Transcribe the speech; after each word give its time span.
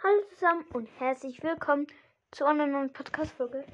Hallo 0.00 0.22
zusammen 0.30 0.64
und 0.74 0.88
herzlich 1.00 1.42
willkommen 1.42 1.88
zu 2.30 2.44
einer 2.44 2.68
neuen 2.68 2.92
Podcast-Folge. 2.92 3.64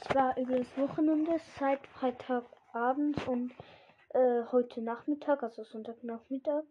Ich 0.00 0.14
war 0.14 0.34
über 0.38 0.56
das 0.56 0.78
Wochenende 0.78 1.38
seit 1.58 1.86
Freitagabend 1.88 3.28
und 3.28 3.52
äh, 4.14 4.44
heute 4.50 4.80
Nachmittag, 4.80 5.42
also 5.42 5.62
Sonntagnachmittag, 5.62 6.62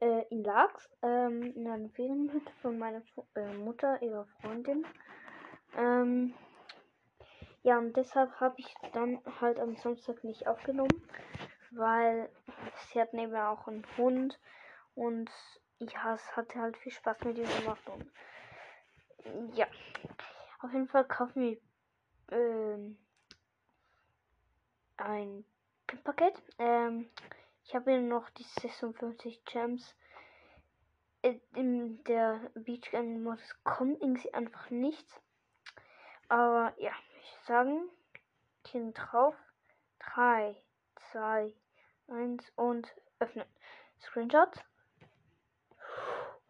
äh, 0.00 0.22
in 0.30 0.42
Laax, 0.42 0.88
ähm, 1.02 1.42
in 1.54 1.68
einer 1.68 1.90
Ferienhütte 1.90 2.50
von 2.62 2.78
meiner 2.78 3.02
äh, 3.34 3.52
Mutter, 3.58 4.00
ihrer 4.00 4.24
Freundin. 4.40 4.86
Ähm, 5.76 6.32
ja, 7.62 7.76
und 7.76 7.94
deshalb 7.94 8.40
habe 8.40 8.54
ich 8.56 8.74
dann 8.94 9.20
halt 9.38 9.60
am 9.60 9.76
Samstag 9.76 10.24
nicht 10.24 10.46
aufgenommen, 10.46 11.06
weil 11.72 12.30
sie 12.88 13.02
hat 13.02 13.12
neben 13.12 13.36
auch 13.36 13.68
einen 13.68 13.86
Hund 13.98 14.40
und 14.94 15.30
ja, 15.78 16.14
es 16.14 16.36
hatte 16.36 16.58
halt 16.58 16.78
viel 16.78 16.92
Spaß 16.92 17.20
mit 17.24 17.36
ihr 17.36 17.44
gemacht 17.60 17.86
und 17.86 18.10
ja, 19.54 19.66
auf 20.60 20.72
jeden 20.72 20.88
Fall 20.88 21.04
kaufen 21.04 21.42
wir 21.42 21.58
ähm, 22.36 22.98
ein 24.96 25.44
Pin-Paket. 25.86 26.34
Ähm, 26.58 27.10
ich 27.64 27.74
habe 27.74 27.92
hier 27.92 28.00
noch 28.00 28.30
die 28.30 28.44
56 28.60 29.44
Gems. 29.44 29.94
Äh, 31.22 31.38
In 31.54 32.02
der 32.04 32.50
Beach 32.54 32.90
Gang 32.90 33.22
Modus 33.22 33.54
kommt 33.64 34.00
irgendwie 34.00 34.32
einfach 34.32 34.70
nichts. 34.70 35.20
Aber 36.28 36.74
ja, 36.78 36.92
ich 37.20 37.32
würde 37.32 37.46
sagen, 37.46 37.88
gehen 38.64 38.92
drauf. 38.94 39.34
3, 40.14 40.56
2, 41.12 41.52
1 42.08 42.52
und 42.56 42.94
öffnen. 43.18 43.46
Screenshot. 44.00 44.64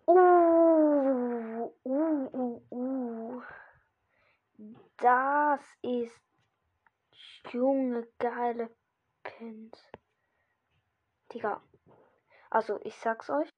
Uh, 0.08 1.72
uh, 1.84 2.28
uh, 2.32 2.60
uh. 2.70 3.42
Das 4.98 5.60
ist 5.82 6.20
junge 7.50 8.06
geile 8.18 8.70
Pins. 9.24 9.90
Digga. 11.32 11.60
Also 12.50 12.78
ich 12.84 12.94
sag's 12.96 13.30
euch. 13.30 13.48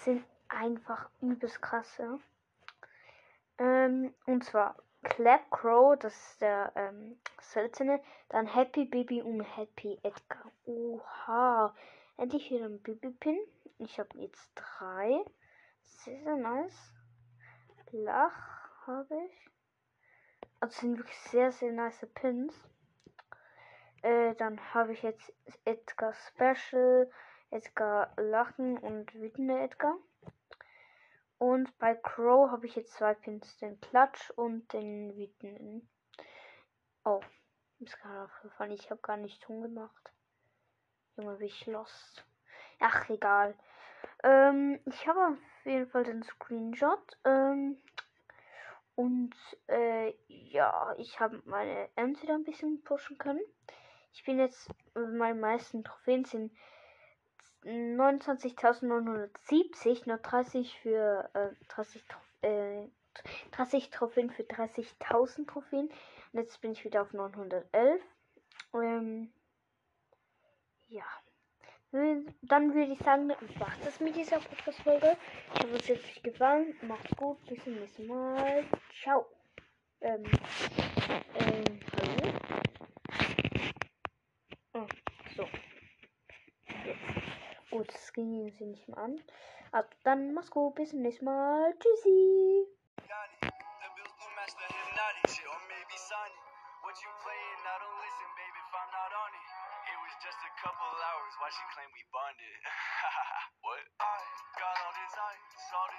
Sind 0.00 0.24
einfach 0.48 1.10
übelst 1.20 1.62
krasse. 1.62 2.18
Ähm, 3.58 4.12
und 4.26 4.44
zwar 4.44 4.76
Clap 5.02 5.48
Crow, 5.50 5.96
das 5.96 6.14
ist 6.14 6.40
der 6.42 6.72
ähm, 6.74 7.20
seltene. 7.40 8.02
Dann 8.28 8.46
Happy 8.46 8.84
Baby 8.84 9.22
und 9.22 9.42
Happy 9.42 9.98
Edgar. 10.02 10.50
Oha. 10.64 11.74
Endlich 12.16 12.50
wieder 12.50 12.64
ein 12.64 12.82
Baby-Pin. 12.82 13.38
Ich 13.78 14.00
habe 14.00 14.18
jetzt 14.18 14.50
drei. 14.56 15.24
Sehr, 15.88 16.22
sehr 16.22 16.36
nice. 16.36 16.94
Lach 17.90 18.86
habe 18.86 19.16
ich. 19.26 19.50
Also 20.60 20.80
sind 20.80 20.98
wirklich 20.98 21.18
sehr, 21.18 21.50
sehr 21.52 21.72
nice 21.72 22.06
Pins. 22.14 22.54
Äh, 24.02 24.34
dann 24.36 24.74
habe 24.74 24.92
ich 24.92 25.02
jetzt 25.02 25.32
Edgar 25.64 26.14
Special, 26.14 27.10
Edgar 27.50 28.12
Lachen 28.16 28.78
und 28.78 29.14
wütende 29.14 29.58
Edgar. 29.58 29.96
Und 31.38 31.76
bei 31.78 31.94
Crow 31.94 32.50
habe 32.50 32.66
ich 32.66 32.76
jetzt 32.76 32.92
zwei 32.94 33.14
Pins, 33.14 33.56
den 33.58 33.80
Klatsch 33.80 34.30
und 34.30 34.72
den 34.72 35.16
wütenden. 35.16 35.88
Oh, 37.04 37.20
ist 37.80 37.98
gerade 38.00 38.24
aufgefallen, 38.24 38.72
ich 38.72 38.90
habe 38.90 39.00
gar 39.00 39.16
nicht 39.16 39.42
Ton 39.42 39.62
gemacht. 39.62 40.12
Junge, 41.16 41.38
wie 41.40 41.46
ich 41.46 41.66
lost. 41.66 42.24
Ach, 42.80 43.08
egal. 43.08 43.56
Ähm, 44.22 44.80
ich 44.86 45.06
habe 45.06 45.28
auf 45.28 45.36
jeden 45.64 45.88
Fall 45.88 46.04
den 46.04 46.22
Screenshot. 46.22 47.18
Ähm, 47.24 47.78
und 48.94 49.34
äh, 49.68 50.14
ja, 50.26 50.94
ich 50.98 51.20
habe 51.20 51.40
meine 51.44 51.88
Ems 51.94 52.20
wieder 52.22 52.34
ein 52.34 52.44
bisschen 52.44 52.82
pushen 52.82 53.16
können. 53.16 53.40
Ich 54.12 54.24
bin 54.24 54.40
jetzt, 54.40 54.68
meine 54.94 55.38
meisten 55.38 55.84
Trophäen 55.84 56.24
sind 56.24 56.52
29.970, 57.64 60.08
nur 60.08 60.18
30 60.18 60.80
für 60.80 61.30
äh, 61.34 61.50
30, 61.68 62.04
Tro- 62.06 62.18
äh, 62.42 62.88
30 63.52 63.90
Trophäen 63.90 64.30
für 64.30 64.42
30.000 64.42 65.46
Trophäen. 65.46 65.88
Und 66.32 66.40
jetzt 66.40 66.60
bin 66.60 66.72
ich 66.72 66.84
wieder 66.84 67.02
auf 67.02 67.12
911. 67.12 68.02
Ähm, 68.74 69.32
Dann 71.90 72.74
würde 72.74 72.92
ich 72.92 72.98
sagen, 72.98 73.30
war 73.30 73.72
das 73.82 73.98
mit 74.00 74.14
dieser 74.14 74.40
Podcast-Folge. 74.40 75.16
Ich 75.54 75.62
hoffe, 75.62 75.74
es 75.76 75.88
hat 75.88 75.90
euch 75.90 76.22
gefallen. 76.22 76.74
Macht's 76.82 77.16
gut. 77.16 77.42
Bis 77.46 77.64
zum 77.64 77.76
nächsten 77.76 78.06
Mal. 78.06 78.64
Ciao. 79.02 79.24
Ähm, 80.02 80.22
ähm, 81.34 81.80
hallo? 81.96 82.32
Oh, 84.74 84.86
so. 85.34 85.48
Jetzt. 86.84 87.70
Gut, 87.70 87.88
das 87.88 88.12
ging 88.12 88.50
sie 88.50 88.66
nicht 88.66 88.86
mehr 88.88 88.98
an. 88.98 89.22
Also, 89.72 89.88
dann 90.04 90.34
mach's 90.34 90.50
gut. 90.50 90.74
Bis 90.74 90.90
zum 90.90 91.00
nächsten 91.00 91.24
Mal. 91.24 91.74
Tschüssi. 91.78 92.66
What 96.88 96.96
you 97.02 97.10
playing? 97.20 97.60
I 97.68 97.76
don't 97.84 98.00
listen, 98.00 98.28
baby, 98.32 98.60
if 98.64 98.72
I'm 98.72 98.88
not 98.96 99.12
on 99.12 99.30
it. 99.36 99.67
It 99.88 99.98
was 100.04 100.14
just 100.20 100.40
a 100.44 100.52
couple 100.60 100.84
hours 100.84 101.32
why 101.40 101.48
she 101.48 101.64
claimed 101.72 101.92
we 101.96 102.04
bonded. 102.12 102.60
what? 103.64 103.84
I 104.04 104.20
got 104.60 104.74
all 104.84 104.94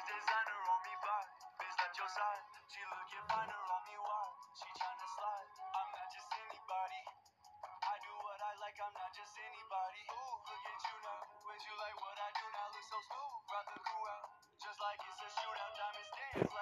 designer 0.05 0.59
on 0.69 0.79
me 0.85 0.93
by. 1.01 1.23
Bitch, 1.57 1.97
your 1.97 2.11
side. 2.13 2.43
She 2.69 2.81
looking 2.85 3.25
finer 3.33 3.61
on 3.65 3.81
me, 3.89 3.97
why? 3.97 4.27
She 4.61 4.69
slide. 4.77 5.49
I'm 5.73 5.89
not 5.89 6.07
just 6.13 6.29
anybody. 6.37 7.01
I 7.65 7.95
do 8.05 8.13
what 8.21 8.39
I 8.39 8.51
like, 8.61 8.77
I'm 8.77 8.93
not 8.93 9.09
just 9.09 9.33
anybody. 9.41 10.01
Ooh, 10.13 10.35
look 10.45 10.63
at 10.69 10.79
you 10.85 10.97
now. 11.01 11.21
You 11.49 11.73
like 11.75 11.97
what 11.99 12.17
I 12.17 12.29
do 12.39 12.45
now, 12.55 12.67
look 12.71 12.85
so 12.87 12.99
smooth. 13.09 13.41
The 13.73 13.79
crew 13.83 14.05
out, 14.05 14.29
just 14.63 14.79
like 14.79 15.01
it's 15.01 15.21
a 15.21 15.29
shootout. 15.33 15.73
Diamonds 15.75 16.11
dance 16.13 16.53